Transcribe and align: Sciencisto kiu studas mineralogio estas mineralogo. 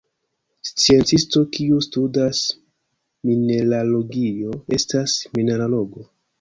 Sciencisto 0.69 1.43
kiu 1.57 1.81
studas 1.89 2.41
mineralogio 3.31 4.59
estas 4.81 5.17
mineralogo. 5.39 6.11